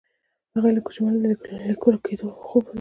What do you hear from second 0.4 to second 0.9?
هغه له